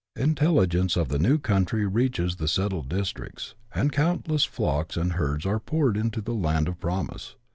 [0.15, 5.59] Intelligence of the new country reaches the settled districts, and countless flocks and herds are
[5.59, 7.35] poured into the land of promise.